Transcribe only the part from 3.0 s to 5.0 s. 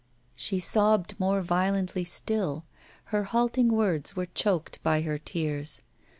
her halting words were choked